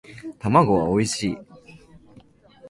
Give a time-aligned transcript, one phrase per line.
[0.39, 1.37] 卵はおいしい